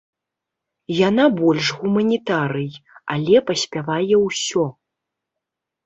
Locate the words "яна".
1.09-1.25